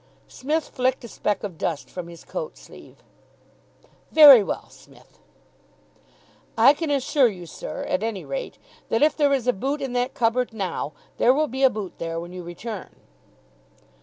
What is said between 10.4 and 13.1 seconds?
now, there will be a boot there when you return."